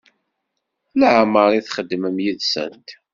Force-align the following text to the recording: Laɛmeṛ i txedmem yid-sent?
Laɛmeṛ 0.99 1.49
i 1.53 1.61
txedmem 1.65 2.17
yid-sent? 2.23 2.89